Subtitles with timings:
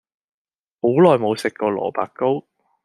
[0.81, 2.47] 好耐無食過蘿蔔糕